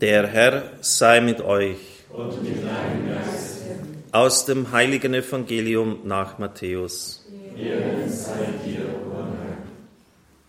[0.00, 1.76] Der Herr sei mit euch.
[2.10, 3.62] Und mit deinem Geist.
[4.10, 7.24] Aus dem heiligen Evangelium nach Matthäus.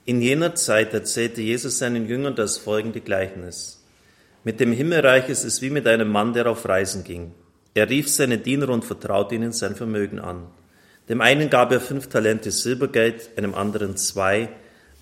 [0.05, 3.83] In jener Zeit erzählte Jesus seinen Jüngern das folgende Gleichnis.
[4.43, 7.31] Mit dem Himmelreich ist es wie mit einem Mann, der auf Reisen ging.
[7.75, 10.47] Er rief seine Diener und vertraute ihnen sein Vermögen an.
[11.07, 14.49] Dem einen gab er fünf Talente Silbergeld, einem anderen zwei,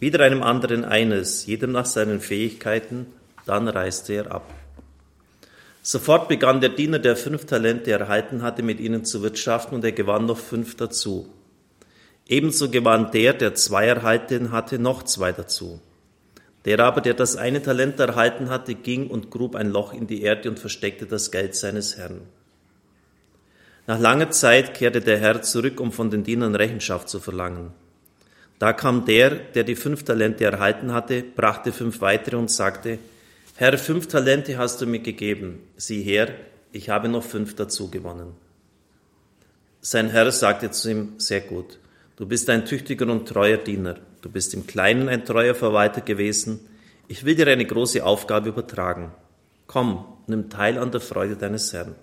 [0.01, 3.05] wieder einem anderen eines, jedem nach seinen Fähigkeiten,
[3.45, 4.53] dann reiste er ab.
[5.81, 9.91] Sofort begann der Diener, der fünf Talente erhalten hatte, mit ihnen zu wirtschaften, und er
[9.91, 11.27] gewann noch fünf dazu.
[12.25, 15.81] Ebenso gewann der, der zwei erhalten hatte, noch zwei dazu.
[16.63, 20.21] Der aber, der das eine Talent erhalten hatte, ging und grub ein Loch in die
[20.21, 22.21] Erde und versteckte das Geld seines Herrn.
[23.85, 27.71] Nach langer Zeit kehrte der Herr zurück, um von den Dienern Rechenschaft zu verlangen.
[28.57, 32.99] Da kam der, der die fünf Talente erhalten hatte, brachte fünf weitere und sagte,
[33.55, 35.59] Herr, fünf Talente hast du mir gegeben.
[35.77, 36.33] Sieh her,
[36.71, 38.33] ich habe noch fünf dazu gewonnen.
[39.79, 41.77] Sein Herr sagte zu ihm, sehr gut,
[42.15, 43.97] du bist ein tüchtiger und treuer Diener.
[44.21, 46.61] Du bist im Kleinen ein treuer Verwalter gewesen.
[47.07, 49.11] Ich will dir eine große Aufgabe übertragen.
[49.67, 51.93] Komm, nimm teil an der Freude deines Herrn.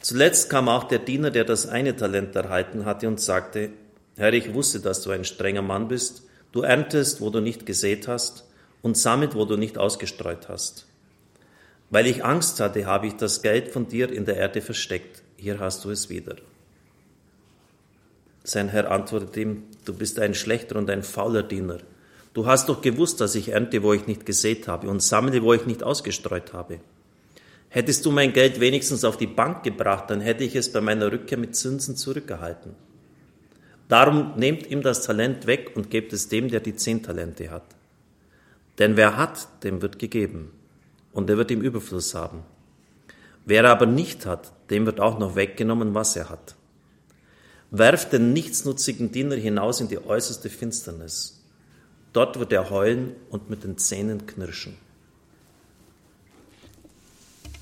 [0.00, 3.70] Zuletzt kam auch der Diener, der das eine Talent erhalten hatte und sagte,
[4.18, 6.24] Herr, ich wusste, dass du ein strenger Mann bist.
[6.52, 8.44] Du erntest, wo du nicht gesät hast
[8.82, 10.86] und sammelt, wo du nicht ausgestreut hast.
[11.90, 15.22] Weil ich Angst hatte, habe ich das Geld von dir in der Erde versteckt.
[15.36, 16.36] Hier hast du es wieder.
[18.44, 21.78] Sein Herr antwortete ihm, du bist ein schlechter und ein fauler Diener.
[22.32, 25.52] Du hast doch gewusst, dass ich ernte, wo ich nicht gesät habe und sammle, wo
[25.52, 26.80] ich nicht ausgestreut habe.
[27.68, 31.10] Hättest du mein Geld wenigstens auf die Bank gebracht, dann hätte ich es bei meiner
[31.10, 32.74] Rückkehr mit Zinsen zurückgehalten.
[33.88, 37.64] Darum nehmt ihm das Talent weg und gebt es dem, der die zehn Talente hat.
[38.80, 40.50] Denn wer hat, dem wird gegeben
[41.12, 42.42] und er wird im Überfluss haben.
[43.44, 46.56] Wer aber nicht hat, dem wird auch noch weggenommen, was er hat.
[47.70, 51.40] Werft den nichtsnutzigen Diener hinaus in die äußerste Finsternis.
[52.14, 54.76] Dort wird er heulen und mit den Zähnen knirschen.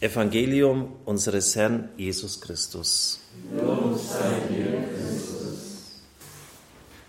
[0.00, 3.20] Evangelium unseres Herrn Jesus Christus.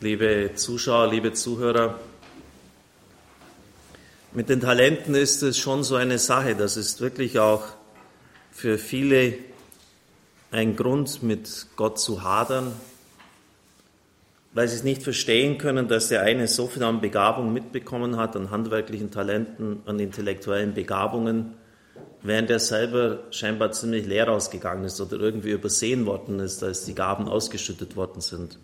[0.02, 2.00] Liebe Zuschauer, liebe Zuhörer,
[4.32, 6.56] mit den Talenten ist es schon so eine Sache.
[6.56, 7.64] Das ist wirklich auch
[8.52, 9.34] für viele
[10.52, 12.74] ein Grund, mit Gott zu hadern,
[14.54, 18.36] weil sie es nicht verstehen können, dass der eine so viel an Begabung mitbekommen hat,
[18.36, 21.54] an handwerklichen Talenten, an intellektuellen Begabungen,
[22.24, 26.96] während er selber scheinbar ziemlich leer ausgegangen ist oder irgendwie übersehen worden ist, als die
[26.96, 28.58] Gaben ausgeschüttet worden sind.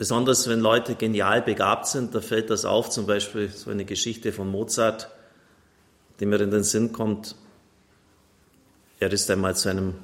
[0.00, 4.32] Besonders wenn Leute genial begabt sind, da fällt das auf, zum Beispiel so eine Geschichte
[4.32, 5.10] von Mozart,
[6.18, 7.36] die mir in den Sinn kommt.
[8.98, 9.96] Er ist einmal zu, einem,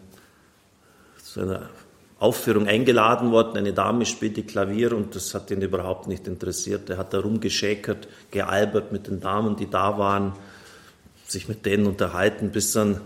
[1.23, 1.71] zu einer
[2.19, 6.91] Aufführung eingeladen worden, eine Dame spielte Klavier und das hat ihn überhaupt nicht interessiert.
[6.91, 10.34] Er hat da rumgeschäkert, gealbert mit den Damen, die da waren
[11.27, 13.01] sich mit denen unterhalten, bis dann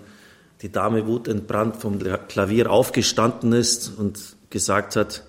[0.62, 5.22] die Dame wutentbrannt vom Klavier aufgestanden ist und gesagt hat,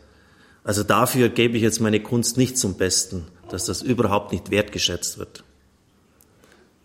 [0.63, 5.17] also dafür gebe ich jetzt meine Kunst nicht zum Besten, dass das überhaupt nicht wertgeschätzt
[5.17, 5.43] wird.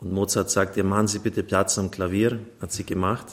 [0.01, 3.27] Und Mozart sagt, ihr machen Sie bitte Platz am Klavier, hat sie gemacht.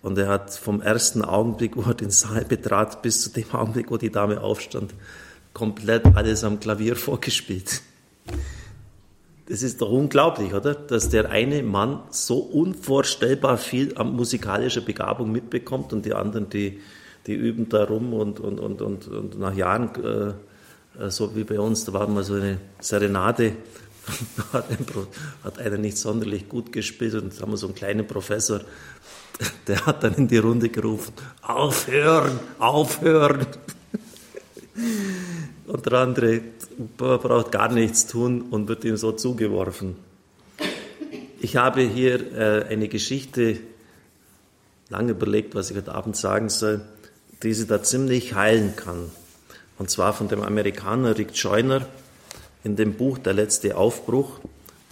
[0.00, 3.90] Und er hat vom ersten Augenblick, wo er den Saal betrat, bis zu dem Augenblick,
[3.90, 4.94] wo die Dame aufstand,
[5.52, 7.82] komplett alles am Klavier vorgespielt.
[9.48, 10.74] Das ist doch unglaublich, oder?
[10.74, 16.80] Dass der eine Mann so unvorstellbar viel musikalischer Begabung mitbekommt und die anderen, die,
[17.28, 21.44] die üben da rum und, und, und, und, und nach Jahren, äh, äh so wie
[21.44, 23.52] bei uns, da war mal so eine Serenade,
[24.52, 24.64] hat,
[25.44, 28.62] hat einer nicht sonderlich gut gespielt und da haben wir so einen kleinen Professor,
[29.66, 31.12] der hat dann in die Runde gerufen,
[31.42, 33.46] aufhören, aufhören.
[35.66, 36.40] Und der andere
[36.96, 39.96] braucht gar nichts tun und wird ihm so zugeworfen.
[41.40, 43.58] Ich habe hier äh, eine Geschichte,
[44.88, 46.80] lange überlegt, was ich heute Abend sagen soll,
[47.42, 49.10] die sie da ziemlich heilen kann.
[49.78, 51.86] Und zwar von dem Amerikaner Rick Joyner
[52.64, 54.40] in dem Buch Der letzte Aufbruch.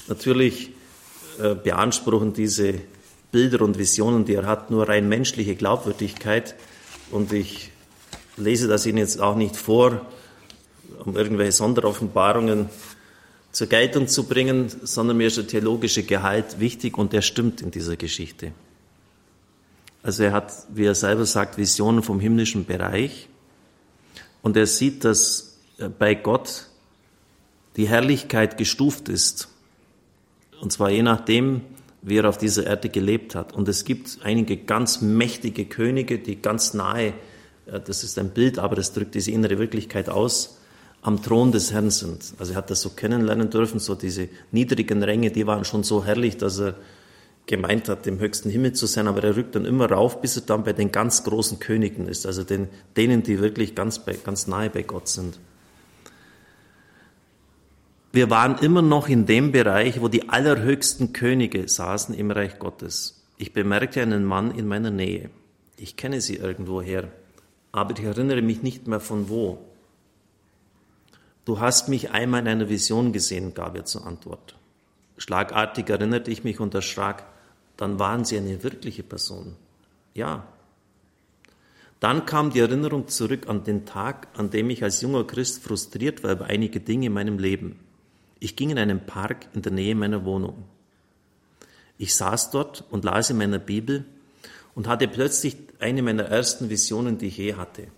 [0.09, 0.71] Natürlich
[1.41, 2.75] äh, beanspruchen diese
[3.33, 6.55] Bilder und Visionen, die er hat, nur rein menschliche Glaubwürdigkeit.
[7.11, 7.73] Und ich
[8.37, 10.07] lese das Ihnen jetzt auch nicht vor,
[11.05, 12.69] um irgendwelche Sonderoffenbarungen
[13.53, 17.71] zur Geltung zu bringen, sondern mir ist der theologische Gehalt wichtig und der stimmt in
[17.71, 18.53] dieser Geschichte.
[20.07, 23.29] Also er hat, wie er selber sagt, Visionen vom himmlischen Bereich
[24.41, 25.59] und er sieht, dass
[25.99, 26.69] bei Gott
[27.75, 29.49] die Herrlichkeit gestuft ist.
[30.61, 31.63] Und zwar je nachdem,
[32.03, 33.53] wie er auf dieser Erde gelebt hat.
[33.53, 37.13] Und es gibt einige ganz mächtige Könige, die ganz nahe,
[37.67, 40.59] äh, das ist ein Bild, aber das drückt diese innere Wirklichkeit aus,
[41.03, 42.33] am Thron des Herrn sind.
[42.39, 46.05] Also er hat das so kennenlernen dürfen, so diese niedrigen Ränge, die waren schon so
[46.05, 46.77] herrlich, dass er
[47.47, 50.43] gemeint hat, im höchsten Himmel zu sein, aber er rückt dann immer rauf, bis er
[50.43, 54.47] dann bei den ganz großen Königen ist, also den, denen, die wirklich ganz, bei, ganz
[54.49, 55.39] nahe bei Gott sind.
[58.13, 63.23] Wir waren immer noch in dem Bereich, wo die allerhöchsten Könige saßen im Reich Gottes.
[63.37, 65.31] Ich bemerkte einen Mann in meiner Nähe.
[65.77, 67.09] Ich kenne sie irgendwoher,
[67.73, 69.59] aber ich erinnere mich nicht mehr von wo.
[71.45, 74.57] Du hast mich einmal in einer Vision gesehen, gab er zur Antwort.
[75.19, 77.25] Schlagartig erinnerte ich mich und erschrak,
[77.77, 79.57] dann waren sie eine wirkliche Person.
[80.15, 80.47] Ja.
[82.01, 86.23] Dann kam die Erinnerung zurück an den Tag, an dem ich als junger Christ frustriert
[86.23, 87.79] war über einige Dinge in meinem Leben.
[88.39, 90.65] Ich ging in einen Park in der Nähe meiner Wohnung.
[91.99, 94.05] Ich saß dort und las in meiner Bibel
[94.75, 97.89] und hatte plötzlich eine meiner ersten Visionen, die ich je hatte.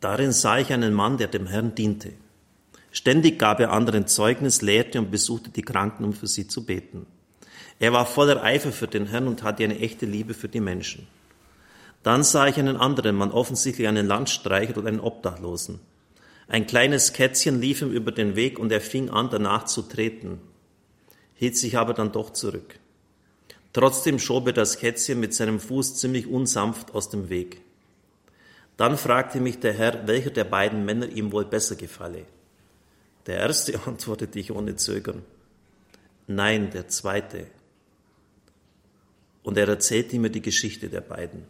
[0.00, 2.12] Darin sah ich einen Mann, der dem Herrn diente.
[2.92, 7.06] Ständig gab er anderen Zeugnis, lehrte und besuchte die Kranken, um für sie zu beten.
[7.78, 11.06] Er war voller Eifer für den Herrn und hatte eine echte Liebe für die Menschen.
[12.02, 15.80] Dann sah ich einen anderen Mann, offensichtlich einen Landstreicher oder einen Obdachlosen.
[16.46, 20.40] Ein kleines Kätzchen lief ihm über den Weg und er fing an, danach zu treten,
[21.34, 22.78] hielt sich aber dann doch zurück.
[23.72, 27.60] Trotzdem schob er das Kätzchen mit seinem Fuß ziemlich unsanft aus dem Weg.
[28.76, 32.26] Dann fragte mich der Herr, welcher der beiden Männer ihm wohl besser gefalle.
[33.26, 35.22] Der erste antwortete ich ohne Zögern.
[36.26, 37.46] Nein, der zweite.
[39.44, 41.44] Und er erzählte mir die Geschichte der beiden.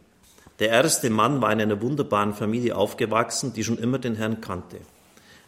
[0.58, 4.81] Der erste Mann war in einer wunderbaren Familie aufgewachsen, die schon immer den Herrn kannte.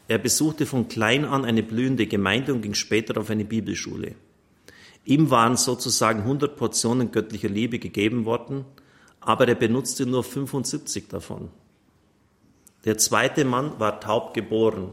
[0.08, 4.14] Er besuchte von klein an eine blühende Gemeinde und ging später auf eine Bibelschule.
[5.04, 8.64] Ihm waren sozusagen 100 Portionen göttlicher Liebe gegeben worden,
[9.20, 11.50] aber er benutzte nur 75 davon.
[12.84, 14.90] Der zweite Mann war taub geboren.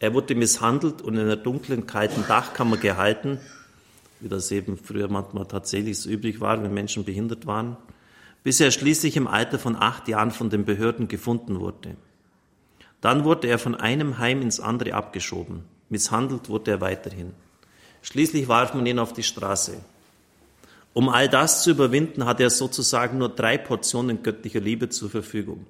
[0.00, 3.38] Er wurde misshandelt und in einer dunklen, kalten Dachkammer gehalten,
[4.24, 7.76] wie das eben früher manchmal tatsächlich so üblich war, wenn Menschen behindert waren
[8.44, 11.96] bis er schließlich im Alter von acht Jahren von den Behörden gefunden wurde.
[13.00, 15.64] Dann wurde er von einem Heim ins andere abgeschoben.
[15.88, 17.32] Misshandelt wurde er weiterhin.
[18.02, 19.78] Schließlich warf man ihn auf die Straße.
[20.92, 25.66] Um all das zu überwinden, hatte er sozusagen nur drei Portionen göttlicher Liebe zur Verfügung.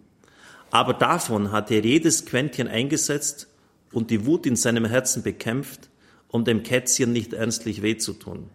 [0.71, 3.47] Aber davon hatte er jedes Quäntchen eingesetzt
[3.93, 5.89] und die Wut in seinem Herzen bekämpft,
[6.35, 8.51] um dem Kätzchen nicht ernstlich weh zu tun.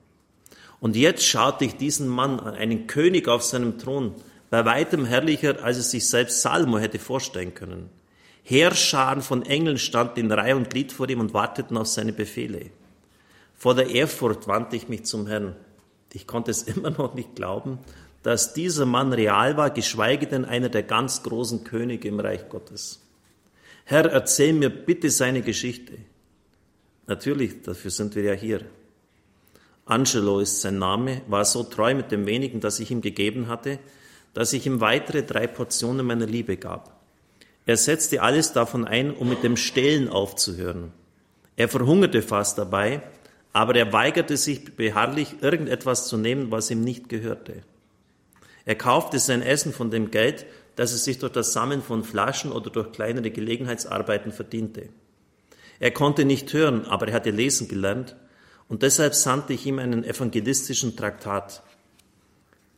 [0.81, 4.15] Und jetzt schaute ich diesen Mann an, einen König auf seinem Thron,
[4.49, 7.89] bei weitem herrlicher, als es sich selbst Salomo hätte vorstellen können.
[8.43, 12.65] Heerscharen von Engeln standen in Reihe und Glied vor ihm und warteten auf seine Befehle.
[13.55, 15.55] Vor der Ehrfurcht wandte ich mich zum Herrn.
[16.11, 17.79] Ich konnte es immer noch nicht glauben,
[18.23, 22.99] dass dieser Mann real war, geschweige denn einer der ganz großen Könige im Reich Gottes.
[23.85, 25.93] Herr, erzähl mir bitte seine Geschichte.
[27.09, 28.61] Natürlich, dafür sind wir ja hier.
[29.85, 33.79] Angelo ist sein Name, war so treu mit dem wenigen, das ich ihm gegeben hatte,
[34.35, 37.01] dass ich ihm weitere drei Portionen meiner Liebe gab.
[37.65, 40.91] Er setzte alles davon ein, um mit dem Stehlen aufzuhören.
[41.55, 43.01] Er verhungerte fast dabei,
[43.53, 47.63] aber er weigerte sich beharrlich, irgendetwas zu nehmen, was ihm nicht gehörte.
[48.65, 52.51] Er kaufte sein Essen von dem Geld, das er sich durch das Sammeln von Flaschen
[52.51, 54.89] oder durch kleinere Gelegenheitsarbeiten verdiente.
[55.79, 58.15] Er konnte nicht hören, aber er hatte lesen gelernt
[58.67, 61.63] und deshalb sandte ich ihm einen evangelistischen Traktat.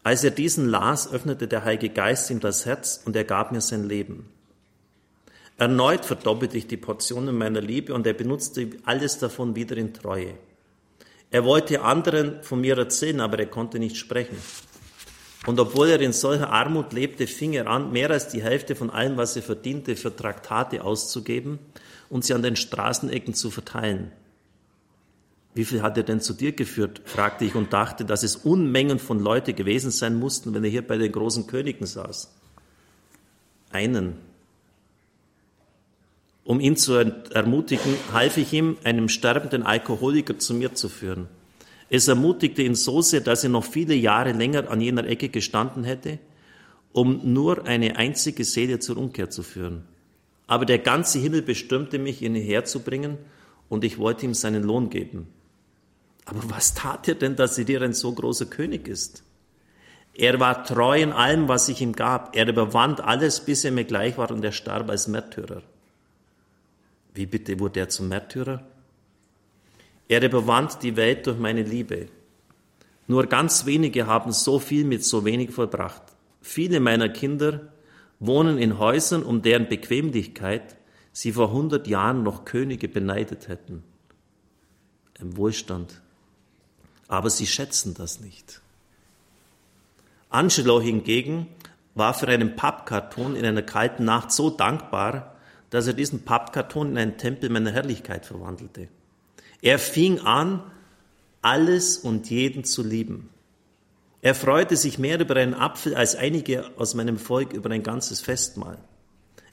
[0.04, 3.62] Als er diesen las, öffnete der Heilige Geist ihm das Herz und er gab mir
[3.62, 4.30] sein Leben.
[5.58, 10.34] Erneut verdoppelte ich die Portionen meiner Liebe und er benutzte alles davon wieder in Treue.
[11.30, 14.38] Er wollte anderen von mir erzählen, aber er konnte nicht sprechen.
[15.48, 18.90] Und obwohl er in solcher Armut lebte, fing er an, mehr als die Hälfte von
[18.90, 21.58] allem, was er verdiente, für Traktate auszugeben
[22.10, 24.12] und sie an den Straßenecken zu verteilen.
[25.54, 27.02] Wie viel hat er denn zu dir geführt?
[27.06, 30.88] fragte ich und dachte, dass es Unmengen von Leute gewesen sein mussten, wenn er hier
[30.88, 32.32] bei den großen Königen saß.
[33.72, 34.18] Einen.
[36.44, 41.28] Um ihn zu ermutigen, half ich ihm, einen sterbenden Alkoholiker zu mir zu führen.
[41.94, 45.84] Es ermutigte ihn so sehr, dass er noch viele Jahre länger an jener Ecke gestanden
[45.84, 46.20] hätte,
[46.94, 49.84] um nur eine einzige Seele zur Umkehr zu führen.
[50.48, 53.18] Aber der ganze Himmel bestimmte mich, ihn herzubringen,
[53.68, 55.28] und ich wollte ihm seinen Lohn geben.
[56.24, 59.24] Aber was tat er denn, dass er dir ein so großer König ist?
[60.14, 62.38] Er war treu in allem, was ich ihm gab.
[62.38, 65.62] Er überwand alles, bis er mir gleich war und er starb als Märtyrer.
[67.14, 68.64] Wie bitte wurde er zum Märtyrer?
[70.12, 72.10] Er überwand die Welt durch meine Liebe.
[73.08, 76.02] Nur ganz wenige haben so viel mit so wenig vollbracht.
[76.42, 77.72] Viele meiner Kinder
[78.20, 80.76] wohnen in Häusern, um deren Bequemlichkeit
[81.14, 83.84] sie vor hundert Jahren noch Könige beneidet hätten.
[85.18, 86.02] Im Wohlstand.
[87.08, 88.60] Aber sie schätzen das nicht.
[90.30, 91.48] Angelo hingegen
[91.96, 95.38] war für einen Pappkarton in einer kalten Nacht so dankbar,
[95.70, 98.90] dass er diesen Pappkarton in einen Tempel meiner Herrlichkeit verwandelte.
[99.62, 100.64] Er fing an,
[101.42, 103.30] alles und jeden zu lieben.
[104.22, 108.22] Er freute sich mehr über einen Apfel als einige aus meinem Volk über ein ganzes
[108.22, 108.78] Festmahl.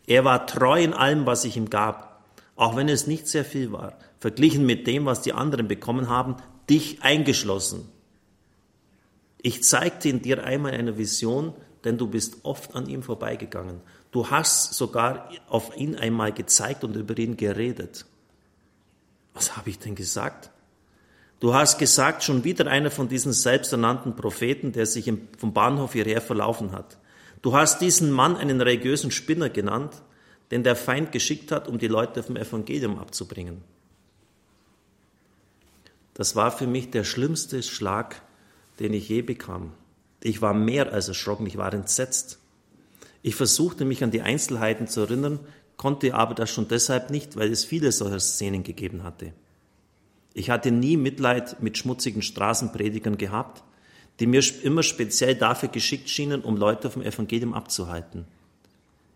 [0.06, 2.24] Er war treu in allem, was ich ihm gab,
[2.56, 6.36] auch wenn es nicht sehr viel war, verglichen mit dem, was die anderen bekommen haben,
[6.68, 7.88] dich eingeschlossen.
[9.40, 13.80] Ich zeigte in dir einmal eine Vision, denn du bist oft an ihm vorbeigegangen.
[14.10, 18.04] Du hast sogar auf ihn einmal gezeigt und über ihn geredet.
[19.38, 20.50] Was habe ich denn gesagt?
[21.38, 26.21] Du hast gesagt, schon wieder einer von diesen selbsternannten Propheten, der sich vom Bahnhof hierher
[26.21, 26.99] verlaufen hat.
[27.40, 30.02] Du hast diesen Mann einen religiösen Spinner genannt,
[30.50, 33.62] den der Feind geschickt hat, um die Leute vom Evangelium abzubringen.
[36.14, 38.21] Das war für mich der schlimmste Schlag,
[38.80, 39.73] den ich je bekam.
[40.21, 42.40] Ich war mehr als erschrocken, ich war entsetzt.
[43.23, 45.38] Ich versuchte mich an die Einzelheiten zu erinnern,
[45.78, 49.32] konnte aber das schon deshalb nicht, weil es viele solcher Szenen gegeben hatte.
[50.35, 53.64] Ich hatte nie Mitleid mit schmutzigen Straßenpredigern gehabt,
[54.20, 58.26] die mir immer speziell dafür geschickt schienen, um Leute vom Evangelium abzuhalten.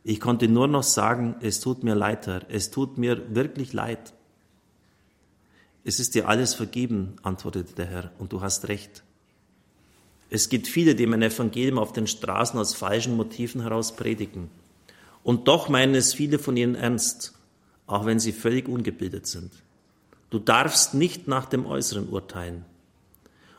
[0.05, 4.15] Ich konnte nur noch sagen, es tut mir leid, Herr, es tut mir wirklich leid.
[5.85, 9.03] Es ist dir alles vergeben, antwortete der Herr, und du hast recht.
[10.31, 14.49] Es gibt viele, die mein Evangelium auf den Straßen aus falschen Motiven heraus predigen.
[15.23, 17.33] Und doch meinen es viele von ihnen ernst,
[17.87, 19.53] auch wenn sie völlig ungebildet sind.
[20.31, 22.65] Du darfst nicht nach dem Äußeren urteilen.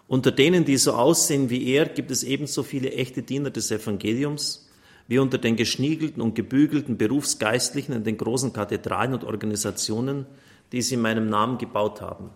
[0.08, 4.70] Unter denen, die so aussehen wie er, gibt es ebenso viele echte Diener des Evangeliums
[5.08, 10.26] wie unter den geschniegelten und gebügelten Berufsgeistlichen in den großen Kathedralen und Organisationen,
[10.72, 12.30] die sie in meinem Namen gebaut haben.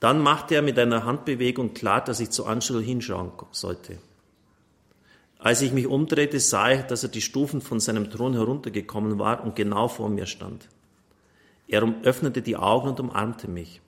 [0.00, 3.98] Dann machte er mit einer Handbewegung klar, dass ich zu Angelo hinschauen sollte.
[5.38, 9.44] Als ich mich umdrehte, sah ich, dass er die Stufen von seinem Thron heruntergekommen war
[9.44, 10.68] und genau vor mir stand.
[11.68, 13.80] Er öffnete die Augen und umarmte mich.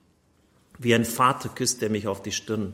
[0.79, 2.73] Wie ein Vater küsste er mich auf die Stirn.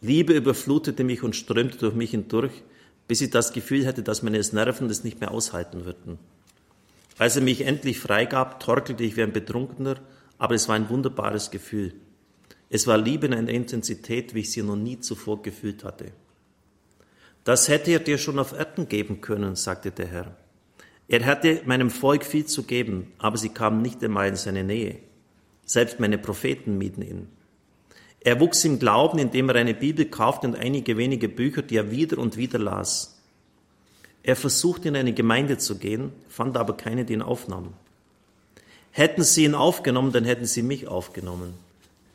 [0.00, 2.62] Liebe überflutete mich und strömte durch mich hindurch,
[3.08, 6.18] bis ich das Gefühl hatte, dass meine Nerven es nicht mehr aushalten würden.
[7.18, 9.96] Als er mich endlich freigab, torkelte ich wie ein Betrunkener,
[10.38, 11.94] aber es war ein wunderbares Gefühl.
[12.68, 16.12] Es war Liebe in einer Intensität, wie ich sie noch nie zuvor gefühlt hatte.
[17.46, 20.36] Das hätte er dir schon auf Erden geben können, sagte der Herr.
[21.06, 24.98] Er hatte meinem Volk viel zu geben, aber sie kamen nicht einmal in seine Nähe.
[25.64, 27.28] Selbst meine Propheten mieden ihn.
[28.18, 31.92] Er wuchs im Glauben, indem er eine Bibel kaufte und einige wenige Bücher, die er
[31.92, 33.22] wieder und wieder las.
[34.24, 37.74] Er versuchte in eine Gemeinde zu gehen, fand aber keine, die ihn aufnahmen.
[38.90, 41.54] Hätten sie ihn aufgenommen, dann hätten sie mich aufgenommen,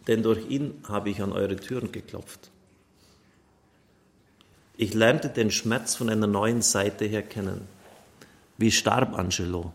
[0.10, 2.52] denn durch ihn habe ich an eure Türen geklopft.
[4.78, 7.68] Ich lernte den Schmerz von einer neuen Seite her kennen.
[8.58, 9.74] Wie starb Angelo?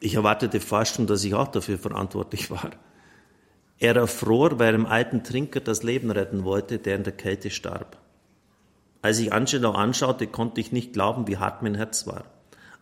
[0.00, 2.70] Ich erwartete fast schon, dass ich auch dafür verantwortlich war.
[3.78, 7.50] Er erfror, weil er einem alten Trinker das Leben retten wollte, der in der Kälte
[7.50, 7.98] starb.
[9.00, 12.24] Als ich Angelo anschaute, konnte ich nicht glauben, wie hart mein Herz war.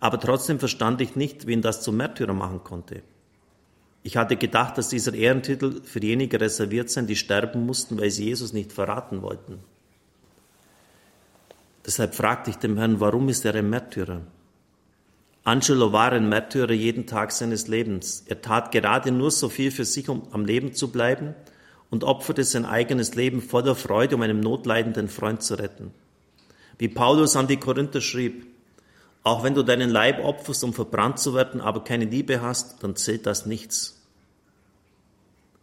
[0.01, 3.03] Aber trotzdem verstand ich nicht, wen das zum Märtyrer machen konnte.
[4.03, 8.25] Ich hatte gedacht, dass dieser Ehrentitel für diejenigen reserviert sein, die sterben mussten, weil sie
[8.25, 9.59] Jesus nicht verraten wollten.
[11.85, 14.23] Deshalb fragte ich dem Herrn, warum ist er ein Märtyrer?
[15.45, 18.25] Angelo war ein Märtyrer jeden Tag seines Lebens.
[18.27, 21.35] Er tat gerade nur so viel für sich, um am Leben zu bleiben
[21.89, 25.93] und opferte sein eigenes Leben voller Freude, um einen notleidenden Freund zu retten.
[26.79, 28.47] Wie Paulus an die Korinther schrieb,
[29.23, 32.97] auch wenn du deinen Leib opferst, um verbrannt zu werden, aber keine Liebe hast, dann
[32.97, 34.01] zählt das nichts.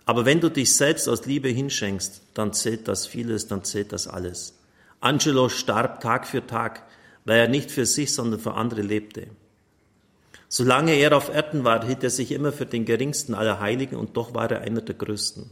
[0.05, 4.07] Aber wenn du dich selbst aus Liebe hinschenkst, dann zählt das vieles, dann zählt das
[4.07, 4.57] alles.
[5.01, 6.83] Angelo starb Tag für Tag,
[7.25, 9.27] weil er nicht für sich, sondern für andere lebte.
[10.47, 14.15] Solange er auf Erden war, hielt er sich immer für den geringsten aller Heiligen und
[14.15, 15.49] doch war er einer der größten.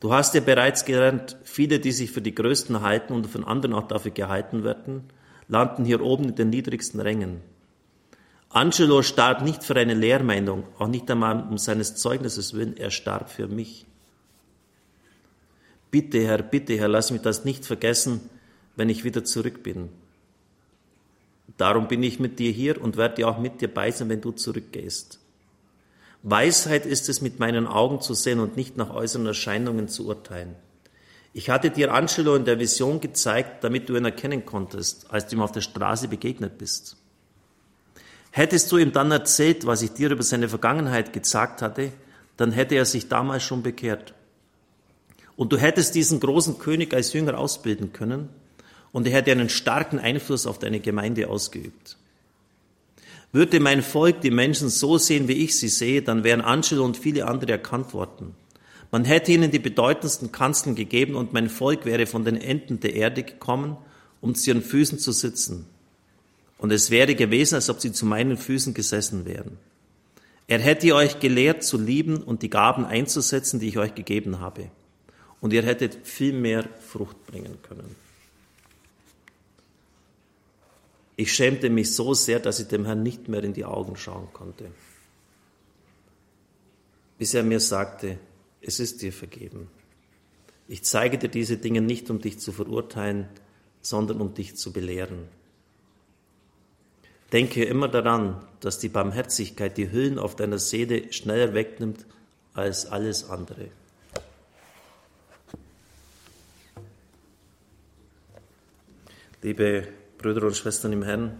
[0.00, 3.74] Du hast ja bereits gelernt, viele, die sich für die Größten halten und von anderen
[3.74, 5.04] auch dafür gehalten werden,
[5.48, 7.40] landen hier oben in den niedrigsten Rängen.
[8.50, 13.30] Angelo starb nicht für eine Lehrmeinung, auch nicht einmal um seines Zeugnisses willen, er starb
[13.30, 13.84] für mich.
[15.90, 18.20] Bitte, Herr, bitte, Herr, lass mich das nicht vergessen,
[18.76, 19.88] wenn ich wieder zurück bin.
[21.56, 24.32] Darum bin ich mit dir hier und werde auch mit dir bei sein, wenn du
[24.32, 25.20] zurückgehst.
[26.22, 30.56] Weisheit ist es, mit meinen Augen zu sehen und nicht nach äußeren Erscheinungen zu urteilen.
[31.36, 35.34] Ich hatte dir Angelo in der Vision gezeigt, damit du ihn erkennen konntest, als du
[35.34, 36.96] ihm auf der Straße begegnet bist.
[38.30, 41.92] Hättest du ihm dann erzählt, was ich dir über seine Vergangenheit gesagt hatte,
[42.36, 44.14] dann hätte er sich damals schon bekehrt.
[45.36, 48.28] Und du hättest diesen großen König als Jünger ausbilden können
[48.92, 51.96] und er hätte einen starken Einfluss auf deine Gemeinde ausgeübt.
[53.32, 56.96] Würde mein Volk die Menschen so sehen, wie ich sie sehe, dann wären Angelo und
[56.96, 58.36] viele andere erkannt worden.
[58.94, 62.94] Man hätte ihnen die bedeutendsten Kanzeln gegeben und mein Volk wäre von den Enden der
[62.94, 63.76] Erde gekommen,
[64.20, 65.66] um zu ihren Füßen zu sitzen.
[66.58, 69.58] Und es wäre gewesen, als ob sie zu meinen Füßen gesessen wären.
[70.46, 74.70] Er hätte euch gelehrt zu lieben und die Gaben einzusetzen, die ich euch gegeben habe.
[75.40, 77.96] Und ihr hättet viel mehr Frucht bringen können.
[81.16, 84.28] Ich schämte mich so sehr, dass ich dem Herrn nicht mehr in die Augen schauen
[84.32, 84.66] konnte.
[87.18, 88.20] Bis er mir sagte,
[88.66, 89.68] es ist dir vergeben.
[90.66, 93.28] Ich zeige dir diese Dinge nicht, um dich zu verurteilen,
[93.82, 95.28] sondern um dich zu belehren.
[97.32, 102.06] Denke immer daran, dass die Barmherzigkeit die Hüllen auf deiner Seele schneller wegnimmt
[102.54, 103.68] als alles andere.
[109.42, 111.38] Liebe Brüder und Schwestern im Herrn,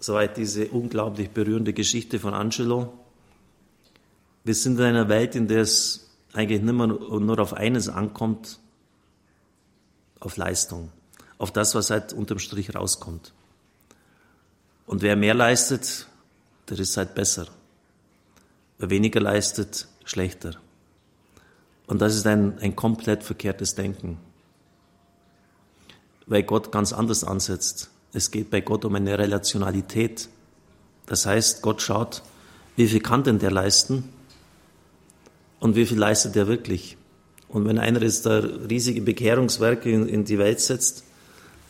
[0.00, 2.94] soweit diese unglaublich berührende Geschichte von Angelo.
[4.46, 8.60] Wir sind in einer Welt, in der es eigentlich nicht mehr nur auf eines ankommt,
[10.20, 10.92] auf Leistung,
[11.38, 13.32] auf das, was halt unterm Strich rauskommt.
[14.86, 16.06] Und wer mehr leistet,
[16.68, 17.48] der ist halt besser.
[18.78, 20.52] Wer weniger leistet, schlechter.
[21.88, 24.18] Und das ist ein, ein komplett verkehrtes Denken
[26.26, 27.90] weil Gott ganz anders ansetzt.
[28.12, 30.28] Es geht bei Gott um eine Relationalität.
[31.06, 32.22] Das heißt, Gott schaut,
[32.74, 34.12] wie viel kann denn der leisten
[35.60, 36.96] und wie viel leistet er wirklich.
[37.48, 41.04] Und wenn einer jetzt da riesige Bekehrungswerke in, in die Welt setzt,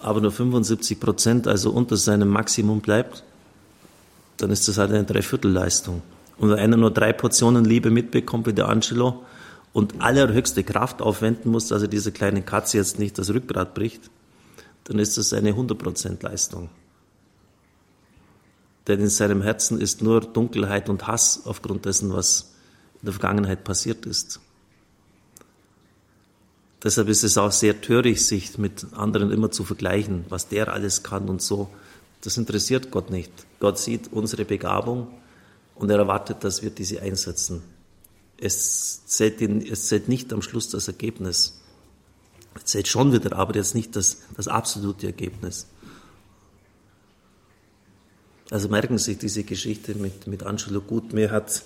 [0.01, 3.25] aber nur 75 Prozent, also unter seinem Maximum bleibt,
[4.37, 6.03] dann ist das halt eine Dreiviertelleistung.
[6.39, 9.25] Und wenn einer nur drei Portionen Liebe mitbekommt wie der Angelo
[9.73, 14.11] und allerhöchste Kraft aufwenden muss, dass er diese kleine Katze jetzt nicht das Rückgrat bricht,
[14.85, 16.69] dann ist das eine 100% Leistung.
[18.87, 22.53] Denn in seinem Herzen ist nur Dunkelheit und Hass aufgrund dessen, was
[23.01, 24.41] in der Vergangenheit passiert ist.
[26.83, 31.03] Deshalb ist es auch sehr töricht, sich mit anderen immer zu vergleichen, was der alles
[31.03, 31.69] kann und so.
[32.21, 33.33] Das interessiert Gott nicht.
[33.61, 35.09] Gott sieht unsere Begabung
[35.75, 37.63] und er erwartet, dass wir diese einsetzen.
[38.39, 41.61] Es zählt, ihn, es zählt nicht am Schluss das Ergebnis.
[42.65, 45.67] Zählt schon wieder, aber jetzt nicht das, das absolute Ergebnis.
[48.51, 51.13] Also merken Sie diese Geschichte mit, mit Angelo gut.
[51.13, 51.63] Mir hat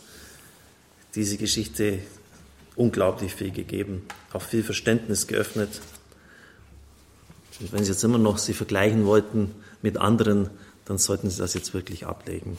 [1.15, 1.99] diese Geschichte
[2.77, 5.81] unglaublich viel gegeben, auch viel Verständnis geöffnet.
[7.61, 10.51] Und wenn Sie jetzt immer noch sie vergleichen wollten mit anderen,
[10.87, 12.57] dann sollten Sie das jetzt wirklich ablegen.